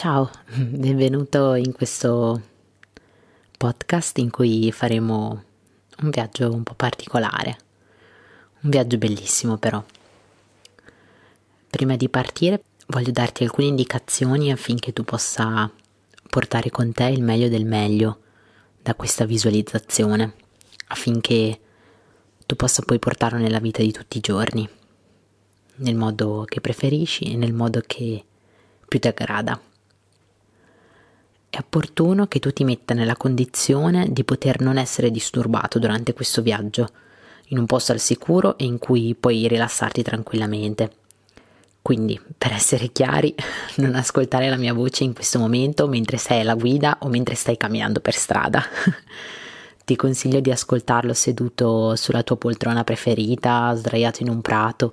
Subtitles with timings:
[0.00, 2.40] Ciao, benvenuto in questo
[3.58, 5.44] podcast in cui faremo
[6.00, 7.58] un viaggio un po' particolare,
[8.60, 9.84] un viaggio bellissimo però.
[11.68, 15.70] Prima di partire voglio darti alcune indicazioni affinché tu possa
[16.30, 18.20] portare con te il meglio del meglio
[18.80, 20.32] da questa visualizzazione,
[20.86, 21.60] affinché
[22.46, 24.66] tu possa poi portarlo nella vita di tutti i giorni,
[25.74, 28.24] nel modo che preferisci e nel modo che
[28.88, 29.60] più ti aggrada
[31.50, 36.42] è opportuno che tu ti metta nella condizione di poter non essere disturbato durante questo
[36.42, 36.88] viaggio,
[37.46, 40.92] in un posto al sicuro e in cui puoi rilassarti tranquillamente.
[41.82, 43.34] Quindi, per essere chiari,
[43.76, 47.56] non ascoltare la mia voce in questo momento mentre sei alla guida o mentre stai
[47.56, 48.62] camminando per strada.
[49.84, 54.92] Ti consiglio di ascoltarlo seduto sulla tua poltrona preferita, sdraiato in un prato,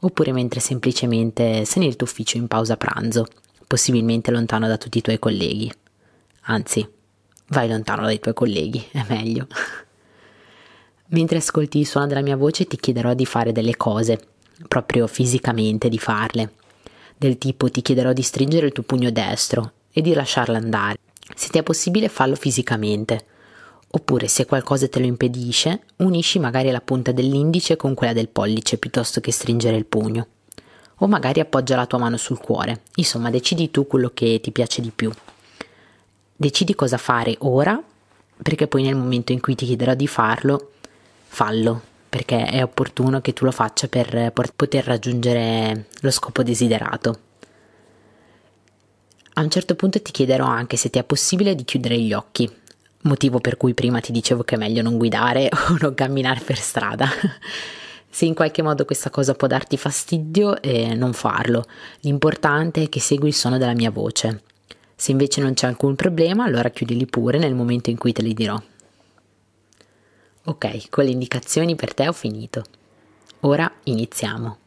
[0.00, 3.26] oppure mentre semplicemente sei nel tuo ufficio in pausa pranzo,
[3.66, 5.70] possibilmente lontano da tutti i tuoi colleghi.
[6.42, 6.88] Anzi,
[7.48, 9.46] vai lontano dai tuoi colleghi, è meglio.
[11.08, 14.18] Mentre ascolti il suono della mia voce ti chiederò di fare delle cose,
[14.68, 16.52] proprio fisicamente di farle.
[17.16, 20.98] Del tipo ti chiederò di stringere il tuo pugno destro e di lasciarlo andare.
[21.34, 23.26] Se ti è possibile fallo fisicamente.
[23.92, 28.78] Oppure se qualcosa te lo impedisce, unisci magari la punta dell'indice con quella del pollice
[28.78, 30.26] piuttosto che stringere il pugno.
[30.98, 32.82] O magari appoggia la tua mano sul cuore.
[32.96, 35.10] Insomma, decidi tu quello che ti piace di più.
[36.40, 37.78] Decidi cosa fare ora,
[38.42, 40.70] perché poi nel momento in cui ti chiederò di farlo,
[41.26, 47.18] fallo, perché è opportuno che tu lo faccia per poter raggiungere lo scopo desiderato.
[49.34, 52.50] A un certo punto ti chiederò anche se ti è possibile di chiudere gli occhi,
[53.02, 56.56] motivo per cui prima ti dicevo che è meglio non guidare o non camminare per
[56.56, 57.06] strada.
[58.08, 61.66] Se in qualche modo questa cosa può darti fastidio, eh, non farlo.
[62.00, 64.44] L'importante è che segui il suono della mia voce.
[65.00, 68.34] Se invece non c'è alcun problema, allora chiudili pure nel momento in cui te li
[68.34, 68.62] dirò.
[70.44, 72.62] Ok, con le indicazioni per te ho finito.
[73.40, 74.58] Ora iniziamo.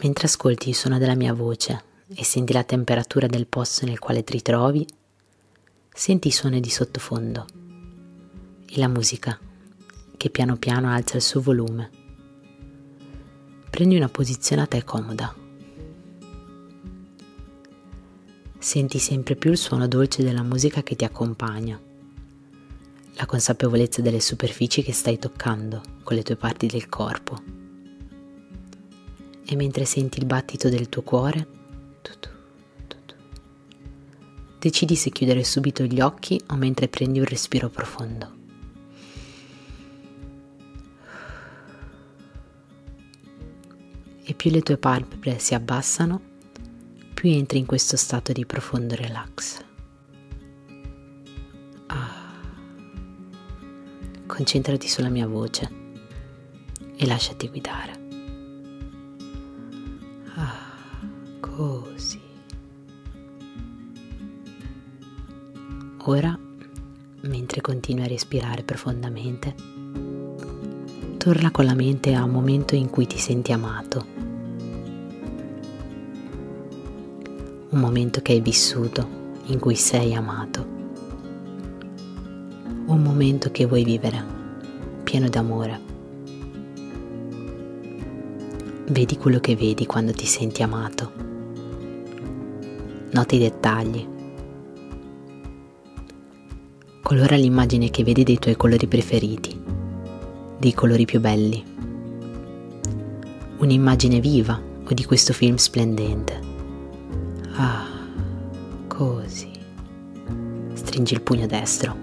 [0.00, 1.82] Mentre ascolti il suono della mia voce
[2.14, 4.86] e senti la temperatura del posto nel quale ti ritrovi,
[5.94, 7.46] senti i suoni di sottofondo
[8.68, 9.40] e la musica
[10.18, 11.90] che piano piano alza il suo volume.
[13.70, 15.44] Prendi una posizione a te comoda
[18.66, 21.80] Senti sempre più il suono dolce della musica che ti accompagna,
[23.14, 27.40] la consapevolezza delle superfici che stai toccando con le tue parti del corpo.
[29.44, 31.46] E mentre senti il battito del tuo cuore,
[34.58, 38.34] decidi se chiudere subito gli occhi o mentre prendi un respiro profondo.
[44.24, 46.34] E più le tue palpebre si abbassano,
[47.26, 49.64] più entri in questo stato di profondo relax.
[51.88, 52.38] Ah.
[54.24, 55.68] Concentrati sulla mia voce
[56.94, 58.00] e lasciati guidare.
[60.36, 60.70] Ah,
[61.40, 62.20] così.
[66.04, 66.38] Ora,
[67.22, 69.52] mentre continui a respirare profondamente,
[71.16, 74.15] torna con la mente a un momento in cui ti senti amato
[77.76, 79.06] un momento che hai vissuto,
[79.48, 80.66] in cui sei amato,
[82.86, 84.24] un momento che vuoi vivere,
[85.04, 85.80] pieno d'amore.
[88.88, 91.12] Vedi quello che vedi quando ti senti amato.
[93.10, 94.08] Nota i dettagli.
[97.02, 99.60] Colora l'immagine che vedi dei tuoi colori preferiti,
[100.58, 101.62] dei colori più belli.
[103.58, 106.45] Un'immagine viva o di questo film splendente.
[107.58, 107.86] Ah,
[108.86, 109.50] così.
[110.74, 111.96] Stringi il pugno destro.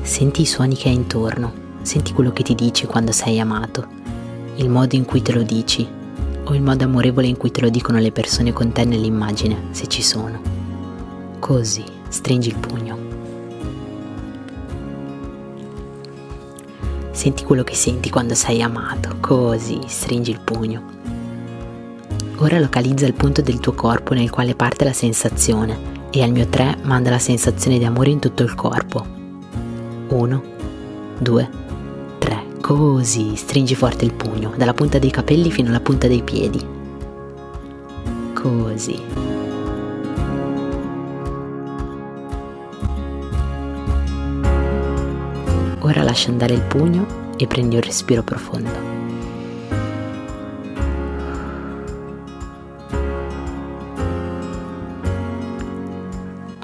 [0.00, 1.52] Senti i suoni che hai intorno,
[1.82, 3.86] senti quello che ti dici quando sei amato,
[4.56, 5.86] il modo in cui te lo dici
[6.44, 9.86] o il modo amorevole in cui te lo dicono le persone con te nell'immagine, se
[9.88, 10.40] ci sono.
[11.38, 13.11] Così, stringi il pugno.
[17.22, 20.82] Senti quello che senti quando sei amato, così stringi il pugno.
[22.38, 26.48] Ora localizza il punto del tuo corpo nel quale parte la sensazione e al mio
[26.48, 29.06] 3 manda la sensazione di amore in tutto il corpo.
[30.08, 30.42] 1,
[31.20, 31.50] 2,
[32.18, 32.44] 3.
[32.60, 36.66] Così stringi forte il pugno, dalla punta dei capelli fino alla punta dei piedi.
[38.34, 39.31] Così.
[45.84, 48.70] Ora lascia andare il pugno e prendi un respiro profondo.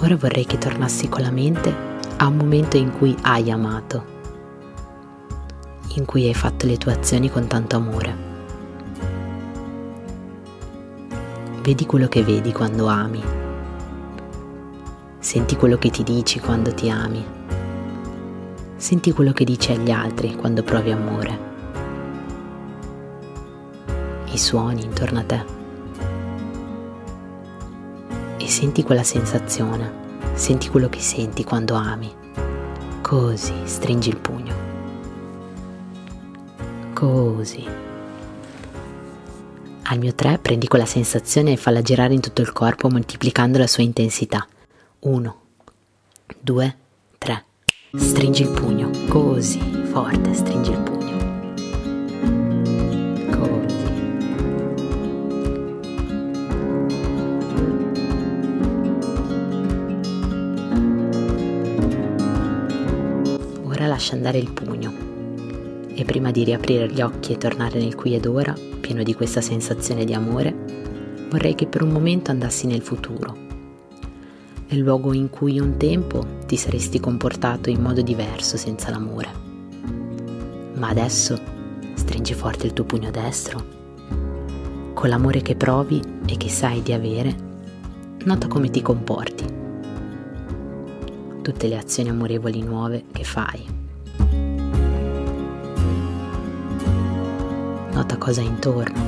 [0.00, 1.74] Ora vorrei che tornassi con la mente
[2.18, 4.04] a un momento in cui hai amato,
[5.94, 8.24] in cui hai fatto le tue azioni con tanto amore.
[11.62, 13.22] Vedi quello che vedi quando ami,
[15.18, 17.35] senti quello che ti dici quando ti ami
[18.78, 21.38] Senti quello che dici agli altri quando provi amore.
[24.26, 25.44] I suoni intorno a te
[28.36, 29.90] e senti quella sensazione,
[30.34, 32.12] senti quello che senti quando ami.
[33.00, 34.54] Così, stringi il pugno.
[36.92, 37.66] Così.
[39.84, 43.66] Al mio 3 prendi quella sensazione e falla girare in tutto il corpo moltiplicando la
[43.66, 44.46] sua intensità.
[45.00, 45.40] 1,
[46.40, 46.85] 2, 3.
[47.96, 50.96] Stringi il pugno, così, forte, stringi il pugno.
[63.96, 64.92] lascia andare il pugno.
[65.94, 69.40] E prima di riaprire gli occhi e tornare nel qui ed ora, pieno di questa
[69.40, 70.54] sensazione di amore,
[71.30, 73.34] vorrei che per un momento andassi nel futuro,
[74.68, 79.28] nel luogo in cui un tempo ti saresti comportato in modo diverso senza l'amore.
[80.74, 81.38] Ma adesso
[81.94, 83.64] stringi forte il tuo pugno destro,
[84.94, 87.34] con l'amore che provi e che sai di avere,
[88.24, 89.54] nota come ti comporti
[91.42, 93.76] tutte le azioni amorevoli nuove che fai.
[97.96, 99.02] nota cosa hai intorno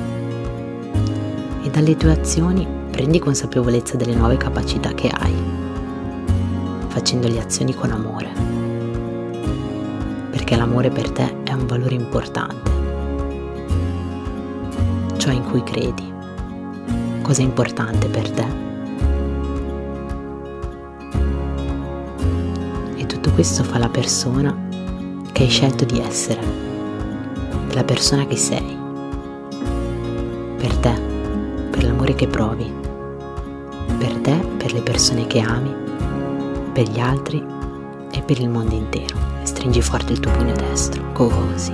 [1.61, 5.33] e dalle tue azioni prendi consapevolezza delle nuove capacità che hai,
[6.89, 8.29] facendo le azioni con amore,
[10.31, 12.71] perché l'amore per te è un valore importante,
[15.17, 16.11] ciò in cui credi,
[17.21, 18.45] cosa è importante per te.
[22.95, 24.55] E tutto questo fa la persona
[25.31, 26.41] che hai scelto di essere,
[27.73, 28.77] la persona che sei.
[30.57, 30.99] Per te,
[31.69, 32.69] per l'amore che provi,
[33.97, 35.88] per te, per le persone che ami,
[36.79, 37.45] per gli altri
[38.09, 39.17] e per il mondo intero.
[39.43, 41.73] Stringi forte il tuo pugno destro, così.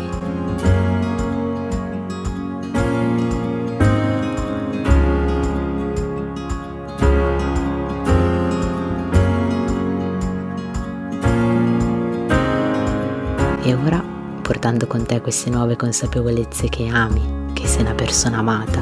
[13.62, 14.04] E ora,
[14.42, 18.82] portando con te queste nuove consapevolezze che ami, che sei una persona amata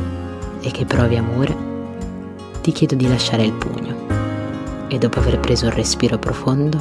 [0.61, 1.53] e che provi amore,
[2.61, 4.02] ti chiedo di lasciare il pugno
[4.93, 6.77] e dopo aver preso un respiro profondo,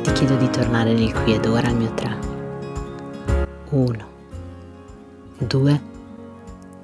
[0.00, 2.18] ti chiedo di tornare nel qui ed ora al mio tre.
[3.68, 4.04] Uno,
[5.36, 5.80] due,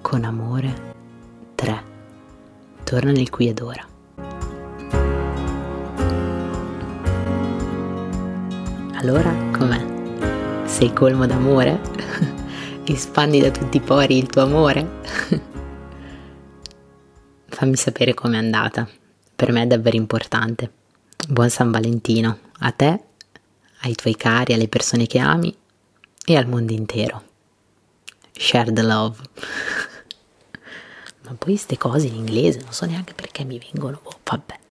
[0.03, 0.95] con amore,
[1.55, 1.83] tre.
[2.85, 3.85] Torna nel qui ed ora.
[8.97, 9.85] Allora com'è?
[10.67, 12.35] Sei colmo d'amore?
[12.89, 15.01] Espandi da tutti i pori il tuo amore?
[17.49, 18.89] Fammi sapere com'è andata.
[19.35, 20.71] Per me è davvero importante.
[21.29, 23.01] Buon San Valentino a te,
[23.81, 25.53] ai tuoi cari, alle persone che ami
[26.25, 27.25] e al mondo intero.
[28.31, 29.19] Share the love.
[31.23, 33.99] Ma poi queste cose in inglese non so neanche perché mi vengono.
[34.05, 34.61] Oh, vabbè.